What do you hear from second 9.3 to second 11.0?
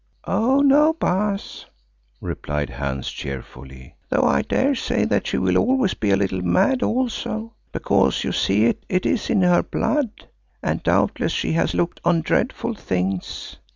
her blood and